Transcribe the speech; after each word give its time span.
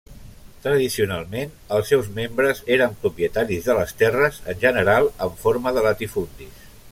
Tradicionalment, 0.65 1.51
els 1.75 1.91
seus 1.93 2.09
membres 2.15 2.63
eren 2.77 2.97
propietaris 3.05 3.69
de 3.69 3.77
les 3.81 3.95
terres, 4.01 4.41
en 4.55 4.59
general 4.67 5.11
en 5.27 5.37
forma 5.45 5.77
de 5.79 5.85
latifundis. 5.89 6.67